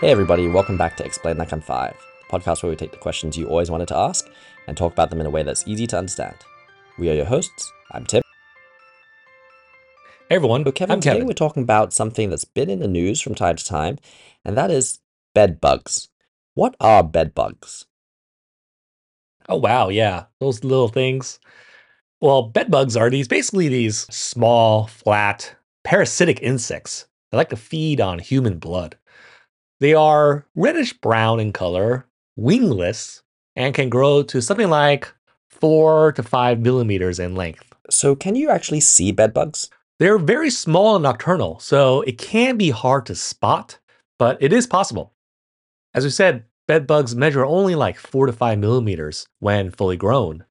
Hey, 0.00 0.10
everybody, 0.12 0.48
welcome 0.48 0.76
back 0.76 0.96
to 0.98 1.04
Explain 1.04 1.38
Like 1.38 1.52
I'm 1.52 1.60
Five, 1.60 1.96
the 2.20 2.38
podcast 2.38 2.62
where 2.62 2.70
we 2.70 2.76
take 2.76 2.92
the 2.92 2.98
questions 2.98 3.36
you 3.36 3.48
always 3.48 3.70
wanted 3.70 3.88
to 3.88 3.96
ask 3.96 4.28
and 4.66 4.76
talk 4.76 4.92
about 4.92 5.10
them 5.10 5.20
in 5.20 5.26
a 5.26 5.30
way 5.30 5.42
that's 5.42 5.66
easy 5.66 5.86
to 5.88 5.98
understand. 5.98 6.36
We 6.98 7.10
are 7.10 7.14
your 7.14 7.24
hosts. 7.24 7.72
I'm 7.90 8.06
Tim. 8.06 8.22
Hey 10.28 10.36
everyone, 10.36 10.64
So, 10.64 10.72
Kevin, 10.72 10.92
I'm 10.94 11.00
today 11.00 11.14
Kevin. 11.14 11.26
we're 11.26 11.32
talking 11.32 11.62
about 11.62 11.92
something 11.92 12.30
that's 12.30 12.44
been 12.44 12.70
in 12.70 12.78
the 12.80 12.86
news 12.88 13.20
from 13.20 13.34
time 13.34 13.56
to 13.56 13.64
time, 13.64 13.98
and 14.44 14.56
that 14.56 14.70
is 14.70 15.00
bed 15.34 15.60
bugs. 15.60 16.08
What 16.54 16.76
are 16.80 17.02
bed 17.02 17.34
bugs? 17.34 17.86
Oh 19.48 19.56
wow, 19.56 19.88
yeah, 19.88 20.26
those 20.38 20.62
little 20.62 20.88
things. 20.88 21.40
Well, 22.20 22.42
bed 22.42 22.70
bugs 22.70 22.96
are 22.96 23.10
these 23.10 23.26
basically 23.26 23.68
these 23.68 24.00
small, 24.14 24.86
flat, 24.86 25.56
parasitic 25.82 26.40
insects 26.42 27.06
They 27.32 27.38
like 27.38 27.48
to 27.50 27.56
feed 27.56 28.00
on 28.00 28.18
human 28.18 28.58
blood. 28.58 28.96
They 29.80 29.94
are 29.94 30.46
reddish 30.56 30.92
brown 30.92 31.38
in 31.38 31.52
color, 31.52 32.06
wingless, 32.36 33.22
and 33.54 33.74
can 33.74 33.88
grow 33.88 34.22
to 34.24 34.42
something 34.42 34.70
like 34.70 35.12
four 35.48 36.12
to 36.12 36.22
five 36.22 36.60
millimeters 36.60 37.18
in 37.18 37.34
length. 37.34 37.64
So, 37.90 38.14
can 38.14 38.34
you 38.34 38.50
actually 38.50 38.80
see 38.80 39.12
bed 39.12 39.32
bugs? 39.32 39.70
They're 39.98 40.18
very 40.18 40.50
small 40.50 40.96
and 40.96 41.02
nocturnal, 41.02 41.58
so 41.58 42.02
it 42.02 42.18
can 42.18 42.56
be 42.56 42.70
hard 42.70 43.06
to 43.06 43.14
spot, 43.14 43.78
but 44.18 44.36
it 44.40 44.52
is 44.52 44.66
possible. 44.66 45.12
As 45.94 46.04
we 46.04 46.10
said, 46.10 46.44
bed 46.68 46.86
bugs 46.86 47.16
measure 47.16 47.44
only 47.44 47.74
like 47.74 47.98
four 47.98 48.26
to 48.26 48.32
five 48.32 48.58
millimeters 48.58 49.26
when 49.40 49.70
fully 49.70 49.96
grown, 49.96 50.44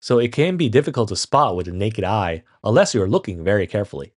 so 0.00 0.18
it 0.18 0.32
can 0.32 0.56
be 0.56 0.68
difficult 0.68 1.08
to 1.08 1.16
spot 1.16 1.56
with 1.56 1.66
the 1.66 1.72
naked 1.72 2.04
eye 2.04 2.44
unless 2.62 2.94
you're 2.94 3.08
looking 3.08 3.42
very 3.42 3.66
carefully. 3.66 4.12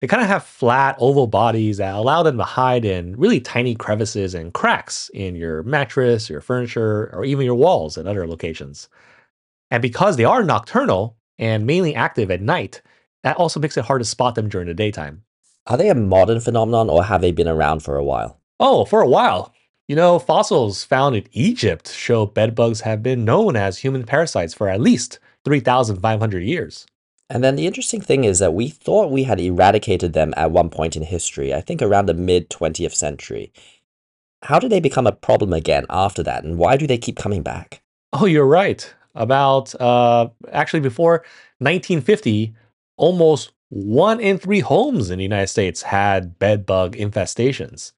They 0.00 0.06
kind 0.06 0.22
of 0.22 0.28
have 0.28 0.44
flat, 0.44 0.96
oval 0.98 1.26
bodies 1.26 1.76
that 1.76 1.94
allow 1.94 2.22
them 2.22 2.38
to 2.38 2.44
hide 2.44 2.86
in 2.86 3.16
really 3.16 3.40
tiny 3.40 3.74
crevices 3.74 4.34
and 4.34 4.54
cracks 4.54 5.10
in 5.12 5.34
your 5.34 5.62
mattress, 5.62 6.30
your 6.30 6.40
furniture, 6.40 7.10
or 7.14 7.24
even 7.24 7.44
your 7.44 7.54
walls 7.54 7.98
at 7.98 8.06
other 8.06 8.26
locations. 8.26 8.88
And 9.70 9.82
because 9.82 10.16
they 10.16 10.24
are 10.24 10.42
nocturnal 10.42 11.16
and 11.38 11.66
mainly 11.66 11.94
active 11.94 12.30
at 12.30 12.40
night, 12.40 12.80
that 13.22 13.36
also 13.36 13.60
makes 13.60 13.76
it 13.76 13.84
hard 13.84 14.00
to 14.00 14.06
spot 14.06 14.34
them 14.34 14.48
during 14.48 14.68
the 14.68 14.74
daytime. 14.74 15.22
Are 15.66 15.76
they 15.76 15.90
a 15.90 15.94
modern 15.94 16.40
phenomenon 16.40 16.88
or 16.88 17.04
have 17.04 17.20
they 17.20 17.32
been 17.32 17.48
around 17.48 17.80
for 17.80 17.96
a 17.96 18.04
while? 18.04 18.40
Oh, 18.58 18.86
for 18.86 19.02
a 19.02 19.08
while. 19.08 19.52
You 19.86 19.96
know, 19.96 20.18
fossils 20.18 20.82
found 20.82 21.16
in 21.16 21.26
Egypt 21.32 21.92
show 21.92 22.24
bedbugs 22.24 22.80
have 22.82 23.02
been 23.02 23.24
known 23.24 23.54
as 23.54 23.78
human 23.78 24.04
parasites 24.04 24.54
for 24.54 24.68
at 24.68 24.80
least 24.80 25.18
3,500 25.44 26.42
years. 26.42 26.86
And 27.30 27.44
then 27.44 27.54
the 27.54 27.68
interesting 27.68 28.00
thing 28.00 28.24
is 28.24 28.40
that 28.40 28.54
we 28.54 28.68
thought 28.68 29.12
we 29.12 29.22
had 29.22 29.38
eradicated 29.38 30.12
them 30.12 30.34
at 30.36 30.50
one 30.50 30.68
point 30.68 30.96
in 30.96 31.04
history, 31.04 31.54
I 31.54 31.60
think 31.60 31.80
around 31.80 32.06
the 32.06 32.14
mid 32.14 32.50
20th 32.50 32.94
century. 32.94 33.52
How 34.42 34.58
did 34.58 34.72
they 34.72 34.80
become 34.80 35.06
a 35.06 35.12
problem 35.12 35.52
again 35.52 35.86
after 35.88 36.24
that, 36.24 36.42
and 36.42 36.58
why 36.58 36.76
do 36.76 36.88
they 36.88 36.98
keep 36.98 37.16
coming 37.16 37.42
back? 37.42 37.82
Oh, 38.12 38.26
you're 38.26 38.46
right. 38.46 38.92
About 39.14 39.80
uh, 39.80 40.28
actually 40.50 40.80
before 40.80 41.24
1950, 41.58 42.52
almost 42.96 43.52
one 43.68 44.18
in 44.18 44.36
three 44.36 44.60
homes 44.60 45.10
in 45.10 45.18
the 45.18 45.24
United 45.24 45.46
States 45.46 45.82
had 45.82 46.38
bedbug 46.40 46.96
infestations. 46.96 47.92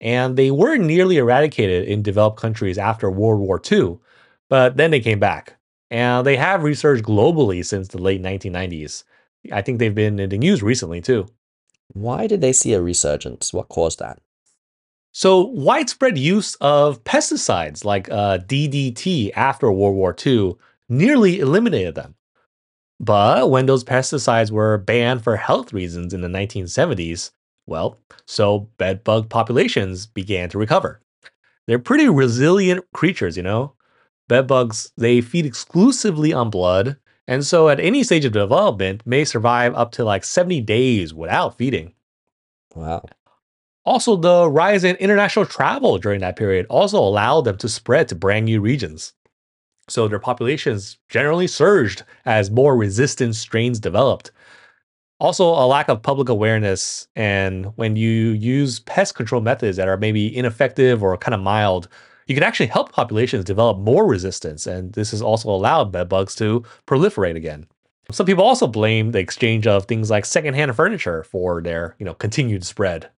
And 0.00 0.36
they 0.36 0.50
were 0.50 0.76
nearly 0.76 1.18
eradicated 1.18 1.86
in 1.86 2.02
developed 2.02 2.40
countries 2.40 2.78
after 2.78 3.10
World 3.10 3.40
War 3.40 3.60
II, 3.70 3.98
but 4.48 4.76
then 4.76 4.90
they 4.90 5.00
came 5.00 5.20
back. 5.20 5.55
And 5.90 6.26
they 6.26 6.36
have 6.36 6.62
researched 6.62 7.04
globally 7.04 7.64
since 7.64 7.88
the 7.88 7.98
late 7.98 8.22
1990s. 8.22 9.04
I 9.52 9.62
think 9.62 9.78
they've 9.78 9.94
been 9.94 10.18
in 10.18 10.30
the 10.30 10.38
news 10.38 10.62
recently 10.62 11.00
too. 11.00 11.28
Why 11.92 12.26
did 12.26 12.40
they 12.40 12.52
see 12.52 12.72
a 12.72 12.82
resurgence? 12.82 13.52
What 13.52 13.68
caused 13.68 14.00
that? 14.00 14.20
So, 15.12 15.46
widespread 15.46 16.18
use 16.18 16.56
of 16.56 17.02
pesticides 17.04 17.84
like 17.84 18.10
uh, 18.10 18.38
DDT 18.38 19.32
after 19.34 19.72
World 19.72 19.94
War 19.94 20.14
II 20.26 20.56
nearly 20.88 21.40
eliminated 21.40 21.94
them. 21.94 22.16
But 23.00 23.50
when 23.50 23.66
those 23.66 23.84
pesticides 23.84 24.50
were 24.50 24.78
banned 24.78 25.22
for 25.24 25.36
health 25.36 25.72
reasons 25.72 26.12
in 26.12 26.20
the 26.20 26.28
1970s, 26.28 27.30
well, 27.66 27.98
so 28.26 28.68
bedbug 28.78 29.28
populations 29.28 30.06
began 30.06 30.48
to 30.50 30.58
recover. 30.58 31.00
They're 31.66 31.78
pretty 31.78 32.08
resilient 32.08 32.84
creatures, 32.92 33.36
you 33.36 33.42
know? 33.42 33.74
Bedbugs, 34.28 34.92
they 34.96 35.20
feed 35.20 35.46
exclusively 35.46 36.32
on 36.32 36.50
blood, 36.50 36.96
and 37.28 37.44
so 37.44 37.68
at 37.68 37.80
any 37.80 38.02
stage 38.02 38.24
of 38.24 38.32
development 38.32 39.02
may 39.04 39.24
survive 39.24 39.74
up 39.74 39.92
to 39.92 40.04
like 40.04 40.24
70 40.24 40.60
days 40.62 41.14
without 41.14 41.56
feeding. 41.56 41.92
Wow. 42.74 43.04
Also, 43.84 44.16
the 44.16 44.50
rise 44.50 44.82
in 44.82 44.96
international 44.96 45.46
travel 45.46 45.98
during 45.98 46.20
that 46.20 46.36
period 46.36 46.66
also 46.68 46.98
allowed 46.98 47.42
them 47.42 47.56
to 47.58 47.68
spread 47.68 48.08
to 48.08 48.16
brand 48.16 48.46
new 48.46 48.60
regions. 48.60 49.12
So 49.88 50.08
their 50.08 50.18
populations 50.18 50.98
generally 51.08 51.46
surged 51.46 52.02
as 52.24 52.50
more 52.50 52.76
resistant 52.76 53.36
strains 53.36 53.78
developed. 53.78 54.32
Also, 55.20 55.44
a 55.46 55.64
lack 55.66 55.88
of 55.88 56.02
public 56.02 56.28
awareness, 56.28 57.06
and 57.14 57.66
when 57.76 57.96
you 57.96 58.30
use 58.32 58.80
pest 58.80 59.14
control 59.14 59.40
methods 59.40 59.76
that 59.76 59.88
are 59.88 59.96
maybe 59.96 60.36
ineffective 60.36 61.02
or 61.02 61.16
kind 61.16 61.34
of 61.34 61.40
mild, 61.40 61.88
you 62.26 62.34
can 62.34 62.44
actually 62.44 62.66
help 62.66 62.92
populations 62.92 63.44
develop 63.44 63.78
more 63.78 64.06
resistance, 64.06 64.66
and 64.66 64.92
this 64.92 65.12
has 65.12 65.22
also 65.22 65.48
allowed 65.50 65.92
bedbugs 65.92 66.34
to 66.36 66.64
proliferate 66.86 67.36
again. 67.36 67.66
Some 68.10 68.26
people 68.26 68.44
also 68.44 68.66
blame 68.66 69.10
the 69.12 69.18
exchange 69.18 69.66
of 69.66 69.86
things 69.86 70.10
like 70.10 70.24
secondhand 70.24 70.74
furniture 70.76 71.24
for 71.24 71.60
their, 71.60 71.96
you 71.98 72.06
know, 72.06 72.14
continued 72.14 72.64
spread. 72.64 73.10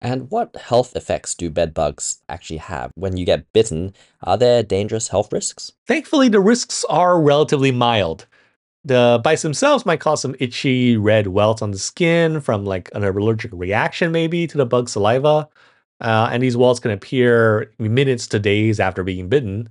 And 0.00 0.30
what 0.30 0.54
health 0.56 0.94
effects 0.94 1.34
do 1.34 1.50
bed 1.50 1.74
bugs 1.74 2.22
actually 2.28 2.58
have? 2.58 2.92
When 2.94 3.16
you 3.16 3.24
get 3.24 3.52
bitten, 3.52 3.94
are 4.22 4.36
there 4.36 4.62
dangerous 4.62 5.08
health 5.08 5.32
risks? 5.32 5.72
Thankfully, 5.86 6.28
the 6.28 6.40
risks 6.40 6.84
are 6.88 7.20
relatively 7.20 7.72
mild. 7.72 8.26
The 8.84 9.20
bites 9.24 9.42
themselves 9.42 9.84
might 9.84 9.98
cause 9.98 10.22
some 10.22 10.36
itchy 10.38 10.96
red 10.96 11.26
welts 11.26 11.60
on 11.60 11.72
the 11.72 11.78
skin 11.78 12.40
from 12.40 12.64
like 12.64 12.88
an 12.94 13.02
allergic 13.02 13.50
reaction, 13.52 14.12
maybe 14.12 14.46
to 14.46 14.56
the 14.56 14.66
bug 14.66 14.88
saliva. 14.88 15.48
Uh, 16.00 16.28
and 16.30 16.42
these 16.42 16.56
welts 16.56 16.80
can 16.80 16.90
appear 16.90 17.72
minutes 17.78 18.26
to 18.28 18.38
days 18.38 18.80
after 18.80 19.02
being 19.02 19.28
bitten, 19.28 19.68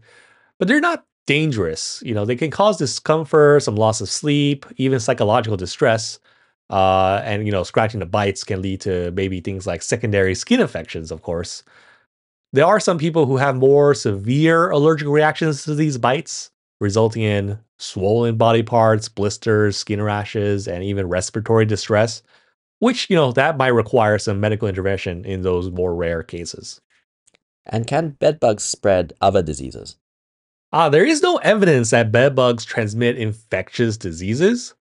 but 0.58 0.68
they're 0.68 0.80
not 0.80 1.06
dangerous. 1.28 2.02
You 2.06 2.14
know, 2.14 2.26
they 2.26 2.36
can 2.36 2.52
cause 2.52 2.78
discomfort, 2.78 3.64
some 3.64 3.76
loss 3.76 4.02
of 4.02 4.10
sleep, 4.10 4.66
even 4.78 5.00
psychological 5.00 5.58
distress. 5.58 6.20
Uh, 6.70 7.22
and 7.24 7.46
you 7.46 7.52
know, 7.52 7.64
scratching 7.64 8.00
the 8.00 8.06
bites 8.08 8.44
can 8.44 8.62
lead 8.62 8.82
to 8.82 9.12
maybe 9.12 9.40
things 9.40 9.68
like 9.68 9.82
secondary 9.84 10.34
skin 10.34 10.60
infections, 10.60 11.12
of 11.12 11.22
course. 11.22 11.64
There 12.54 12.66
are 12.66 12.80
some 12.80 12.98
people 12.98 13.26
who 13.26 13.38
have 13.38 13.56
more 13.56 13.94
severe 13.94 14.70
allergic 14.72 15.08
reactions 15.08 15.64
to 15.66 15.76
these 15.76 15.98
bites, 15.98 16.52
resulting 16.80 17.22
in 17.22 17.60
swollen 17.78 18.38
body 18.38 18.64
parts, 18.64 19.10
blisters, 19.10 19.78
skin 19.78 20.02
rashes, 20.02 20.68
and 20.68 20.84
even 20.84 21.08
respiratory 21.08 21.66
distress, 21.66 22.24
which, 22.80 23.10
you 23.10 23.16
know, 23.16 23.32
that 23.32 23.58
might 23.58 23.70
require 23.70 24.18
some 24.18 24.40
medical 24.40 24.68
intervention 24.68 25.26
in 25.26 25.42
those 25.42 25.72
more 25.72 25.96
rare 25.96 26.24
cases. 26.24 26.82
And 27.66 27.88
can 27.88 28.10
bed 28.10 28.40
bugs 28.40 28.64
spread 28.64 29.14
other 29.22 29.42
diseases? 29.42 29.98
Ah, 30.72 30.90
there 30.90 31.06
is 31.06 31.22
no 31.22 31.38
evidence 31.38 31.92
that 31.92 32.12
bed 32.12 32.36
bugs 32.36 32.66
transmit 32.66 33.18
infectious 33.18 33.98
diseases. 33.98 34.76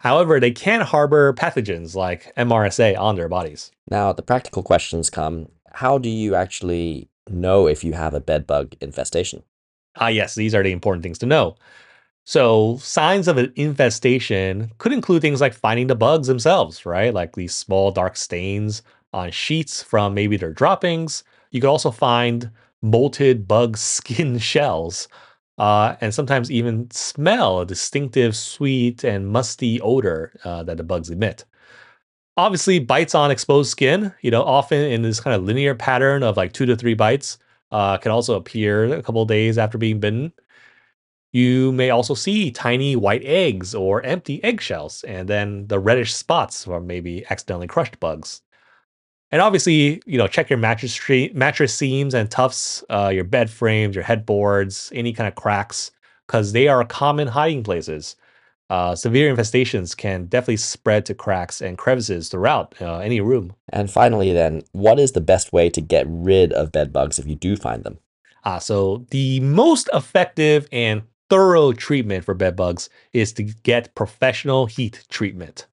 However, 0.00 0.40
they 0.40 0.52
can 0.52 0.80
harbor 0.80 1.32
pathogens 1.34 1.94
like 1.94 2.34
MRSA 2.36 2.98
on 2.98 3.16
their 3.16 3.28
bodies. 3.28 3.70
Now, 3.90 4.12
the 4.12 4.22
practical 4.22 4.62
questions 4.62 5.10
come 5.10 5.48
how 5.72 5.98
do 5.98 6.08
you 6.08 6.34
actually 6.34 7.08
know 7.28 7.66
if 7.66 7.84
you 7.84 7.92
have 7.92 8.14
a 8.14 8.20
bed 8.20 8.46
bug 8.46 8.74
infestation? 8.80 9.42
Ah, 9.96 10.08
yes, 10.08 10.34
these 10.34 10.54
are 10.54 10.62
the 10.62 10.72
important 10.72 11.02
things 11.02 11.18
to 11.18 11.26
know. 11.26 11.56
So, 12.28 12.76
signs 12.82 13.26
of 13.26 13.38
an 13.38 13.54
infestation 13.56 14.70
could 14.76 14.92
include 14.92 15.22
things 15.22 15.40
like 15.40 15.54
finding 15.54 15.86
the 15.86 15.94
bugs 15.94 16.28
themselves, 16.28 16.84
right? 16.84 17.14
Like 17.14 17.34
these 17.34 17.54
small 17.54 17.90
dark 17.90 18.18
stains 18.18 18.82
on 19.14 19.30
sheets 19.30 19.82
from 19.82 20.12
maybe 20.12 20.36
their 20.36 20.52
droppings. 20.52 21.24
You 21.52 21.62
could 21.62 21.70
also 21.70 21.90
find 21.90 22.50
molted 22.84 23.46
bug 23.48 23.76
skin 23.78 24.36
shells, 24.36 25.08
uh, 25.56 25.96
and 26.02 26.12
sometimes 26.12 26.50
even 26.50 26.90
smell 26.90 27.60
a 27.60 27.66
distinctive 27.66 28.36
sweet 28.36 29.04
and 29.04 29.26
musty 29.28 29.80
odor 29.80 30.38
uh, 30.44 30.62
that 30.64 30.76
the 30.76 30.84
bugs 30.84 31.08
emit. 31.08 31.46
Obviously, 32.36 32.78
bites 32.78 33.14
on 33.14 33.30
exposed 33.30 33.70
skin, 33.70 34.12
you 34.22 34.30
know, 34.30 34.42
often 34.42 34.80
in 34.84 35.02
this 35.02 35.20
kind 35.20 35.34
of 35.34 35.44
linear 35.44 35.74
pattern 35.74 36.22
of 36.22 36.36
like 36.36 36.52
two 36.52 36.66
to 36.66 36.76
three 36.76 36.94
bites, 36.94 37.38
uh, 37.72 37.96
can 37.98 38.12
also 38.12 38.34
appear 38.36 38.84
a 38.94 39.02
couple 39.02 39.24
days 39.24 39.58
after 39.58 39.78
being 39.78 40.00
bitten. 40.00 40.32
You 41.32 41.72
may 41.72 41.90
also 41.90 42.14
see 42.14 42.50
tiny 42.50 42.96
white 42.96 43.22
eggs 43.24 43.74
or 43.74 44.02
empty 44.02 44.42
eggshells, 44.42 45.04
and 45.04 45.28
then 45.28 45.66
the 45.66 45.78
reddish 45.78 46.14
spots 46.14 46.64
from 46.64 46.86
maybe 46.86 47.24
accidentally 47.28 47.66
crushed 47.66 48.00
bugs. 48.00 48.42
And 49.30 49.42
obviously, 49.42 50.02
you 50.06 50.16
know, 50.16 50.26
check 50.26 50.48
your 50.48 50.58
mattress 50.58 50.94
tre- 50.94 51.30
mattress 51.34 51.74
seams 51.74 52.14
and 52.14 52.30
tufts, 52.30 52.82
uh, 52.88 53.10
your 53.12 53.24
bed 53.24 53.50
frames, 53.50 53.94
your 53.94 54.04
headboards, 54.04 54.90
any 54.94 55.12
kind 55.12 55.28
of 55.28 55.34
cracks, 55.34 55.90
because 56.26 56.52
they 56.52 56.66
are 56.66 56.82
common 56.84 57.28
hiding 57.28 57.62
places. 57.62 58.16
Uh, 58.70 58.94
severe 58.94 59.34
infestations 59.34 59.96
can 59.96 60.26
definitely 60.26 60.56
spread 60.56 61.04
to 61.06 61.14
cracks 61.14 61.60
and 61.60 61.78
crevices 61.78 62.28
throughout 62.28 62.74
uh, 62.80 62.98
any 62.98 63.20
room. 63.20 63.54
And 63.70 63.90
finally, 63.90 64.32
then, 64.32 64.62
what 64.72 64.98
is 64.98 65.12
the 65.12 65.22
best 65.22 65.52
way 65.52 65.70
to 65.70 65.80
get 65.80 66.06
rid 66.08 66.52
of 66.52 66.72
bed 66.72 66.92
bugs 66.92 67.18
if 67.18 67.26
you 67.26 67.34
do 67.34 67.56
find 67.56 67.84
them? 67.84 67.98
Uh, 68.44 68.58
so, 68.58 69.06
the 69.10 69.40
most 69.40 69.88
effective 69.92 70.68
and 70.70 71.02
thorough 71.30 71.72
treatment 71.72 72.24
for 72.24 72.34
bed 72.34 72.56
bugs 72.56 72.88
is 73.12 73.32
to 73.34 73.42
get 73.42 73.94
professional 73.94 74.66
heat 74.66 75.04
treatment. 75.08 75.66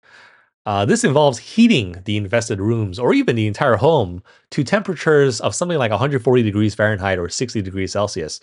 Uh, 0.66 0.84
this 0.84 1.04
involves 1.04 1.38
heating 1.38 2.02
the 2.06 2.18
infested 2.18 2.60
rooms 2.60 2.98
or 2.98 3.14
even 3.14 3.36
the 3.36 3.46
entire 3.46 3.76
home 3.76 4.24
to 4.50 4.64
temperatures 4.64 5.40
of 5.42 5.54
something 5.54 5.78
like 5.78 5.92
140 5.92 6.44
degrees 6.44 6.74
Fahrenheit 6.74 7.20
or 7.20 7.30
60 7.30 7.62
degrees 7.62 7.92
Celsius 7.92 8.40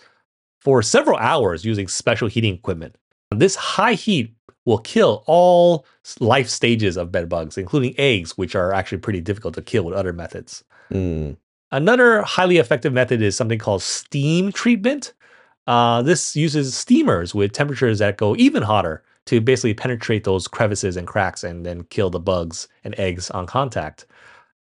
for 0.61 0.81
several 0.81 1.17
hours 1.17 1.65
using 1.65 1.87
special 1.87 2.29
heating 2.29 2.53
equipment. 2.53 2.95
This 3.31 3.55
high 3.55 3.93
heat 3.93 4.33
will 4.65 4.77
kill 4.77 5.23
all 5.27 5.85
life 6.21 6.47
stages 6.47 6.95
of 6.95 7.11
bed 7.11 7.27
bugs, 7.27 7.57
including 7.57 7.93
eggs, 7.97 8.37
which 8.37 8.55
are 8.55 8.73
actually 8.73 8.99
pretty 8.99 9.19
difficult 9.19 9.55
to 9.55 9.61
kill 9.61 9.83
with 9.83 9.93
other 9.93 10.13
methods. 10.13 10.63
Mm. 10.91 11.35
Another 11.71 12.21
highly 12.21 12.57
effective 12.57 12.93
method 12.93 13.21
is 13.21 13.35
something 13.35 13.59
called 13.59 13.81
steam 13.81 14.51
treatment. 14.51 15.13
Uh, 15.67 16.01
this 16.01 16.35
uses 16.35 16.75
steamers 16.75 17.33
with 17.33 17.53
temperatures 17.53 17.99
that 17.99 18.17
go 18.17 18.35
even 18.35 18.63
hotter 18.63 19.03
to 19.25 19.39
basically 19.39 19.73
penetrate 19.73 20.23
those 20.23 20.47
crevices 20.47 20.97
and 20.97 21.07
cracks 21.07 21.43
and 21.43 21.65
then 21.65 21.83
kill 21.85 22.09
the 22.09 22.19
bugs 22.19 22.67
and 22.83 22.93
eggs 22.97 23.31
on 23.31 23.45
contact. 23.45 24.05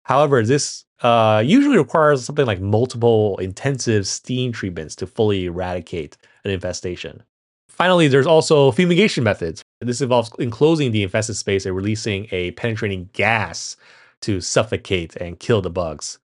However, 0.03 0.43
this 0.43 0.85
uh, 1.01 1.41
usually 1.45 1.77
requires 1.77 2.25
something 2.25 2.45
like 2.45 2.59
multiple 2.59 3.37
intensive 3.37 4.05
steam 4.05 4.51
treatments 4.51 4.95
to 4.97 5.07
fully 5.07 5.45
eradicate 5.45 6.17
an 6.43 6.51
infestation. 6.51 7.23
Finally, 7.69 8.09
there's 8.09 8.27
also 8.27 8.71
fumigation 8.71 9.23
methods. 9.23 9.63
This 9.79 10.01
involves 10.01 10.31
enclosing 10.39 10.91
the 10.91 11.03
infested 11.03 11.37
space 11.37 11.65
and 11.65 11.73
releasing 11.73 12.27
a 12.31 12.51
penetrating 12.51 13.09
gas 13.13 13.77
to 14.21 14.41
suffocate 14.41 15.15
and 15.15 15.39
kill 15.39 15.61
the 15.61 15.69
bugs. 15.69 16.19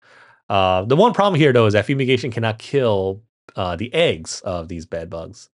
Uh, 0.49 0.83
the 0.83 0.97
one 0.97 1.13
problem 1.13 1.39
here, 1.39 1.53
though, 1.53 1.65
is 1.65 1.73
that 1.73 1.85
fumigation 1.85 2.29
cannot 2.29 2.59
kill 2.59 3.21
uh, 3.55 3.75
the 3.75 3.93
eggs 3.93 4.41
of 4.41 4.67
these 4.67 4.85
bed 4.85 5.09
bugs. 5.09 5.49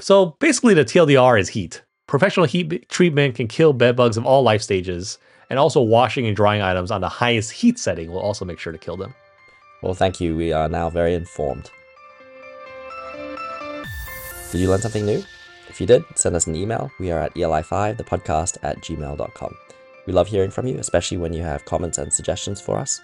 So 0.00 0.36
basically, 0.40 0.74
the 0.74 0.84
TLDR 0.84 1.40
is 1.40 1.48
heat. 1.48 1.82
Professional 2.06 2.46
heat 2.46 2.88
treatment 2.88 3.34
can 3.34 3.48
kill 3.48 3.72
bed 3.72 3.96
bugs 3.96 4.16
of 4.16 4.24
all 4.24 4.42
life 4.42 4.62
stages, 4.62 5.18
and 5.50 5.58
also 5.58 5.80
washing 5.80 6.26
and 6.26 6.36
drying 6.36 6.62
items 6.62 6.90
on 6.90 7.00
the 7.00 7.08
highest 7.08 7.52
heat 7.52 7.78
setting 7.78 8.10
will 8.10 8.20
also 8.20 8.44
make 8.44 8.58
sure 8.58 8.72
to 8.72 8.78
kill 8.78 8.96
them. 8.96 9.14
Well, 9.82 9.94
thank 9.94 10.20
you. 10.20 10.36
We 10.36 10.52
are 10.52 10.68
now 10.68 10.90
very 10.90 11.14
informed. 11.14 11.70
Did 14.50 14.60
you 14.60 14.70
learn 14.70 14.80
something 14.80 15.04
new? 15.04 15.22
If 15.68 15.80
you 15.80 15.86
did, 15.86 16.04
send 16.14 16.34
us 16.34 16.46
an 16.46 16.56
email. 16.56 16.90
We 16.98 17.10
are 17.10 17.18
at 17.18 17.34
eli5, 17.34 17.98
the 17.98 18.04
podcast 18.04 18.56
at 18.62 18.78
gmail.com. 18.78 19.54
We 20.06 20.12
love 20.12 20.26
hearing 20.26 20.50
from 20.50 20.66
you, 20.66 20.78
especially 20.78 21.18
when 21.18 21.34
you 21.34 21.42
have 21.42 21.66
comments 21.66 21.98
and 21.98 22.10
suggestions 22.10 22.60
for 22.60 22.78
us. 22.78 23.00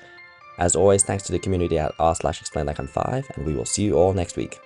As 0.59 0.77
always, 0.77 1.03
thanks 1.03 1.25
to 1.25 1.33
the 1.33 1.39
community 1.39 1.79
at 1.79 1.95
r 1.99 2.15
slash 2.15 2.41
explain 2.41 2.67
like 2.67 2.79
I'm 2.79 2.87
five, 2.87 3.27
and 3.35 3.45
we 3.45 3.55
will 3.55 3.65
see 3.65 3.83
you 3.83 3.95
all 3.95 4.13
next 4.13 4.37
week. 4.37 4.61